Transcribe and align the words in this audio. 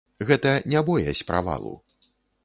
Гэта 0.29 0.53
не 0.71 0.81
боязь 0.87 1.21
правалу. 1.29 1.73